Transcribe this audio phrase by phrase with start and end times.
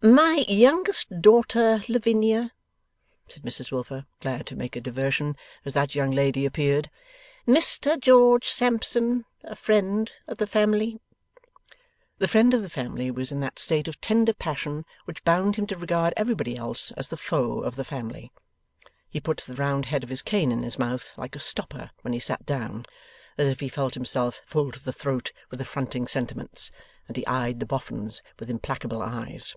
[0.00, 2.52] 'My youngest daughter, Lavinia,'
[3.26, 6.88] said Mrs Wilfer, glad to make a diversion, as that young lady reappeared.
[7.48, 11.00] 'Mr George Sampson, a friend of the family.'
[12.18, 15.66] The friend of the family was in that stage of tender passion which bound him
[15.66, 18.30] to regard everybody else as the foe of the family.
[19.10, 22.12] He put the round head of his cane in his mouth, like a stopper, when
[22.12, 22.86] he sat down.
[23.36, 26.70] As if he felt himself full to the throat with affronting sentiments.
[27.08, 29.56] And he eyed the Boffins with implacable eyes.